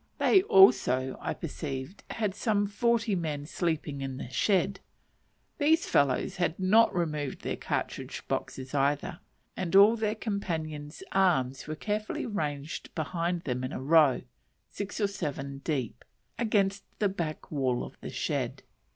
[0.17, 4.79] They also, I perceived, had some forty men sleeping in the shed;
[5.59, 9.19] these fellows had not removed their cartridge boxes either,
[9.55, 14.23] and all their companions' arms were carefully ranged behind them in a row,
[14.71, 16.03] six or seven deep,
[16.39, 18.63] against the back wall of the shed.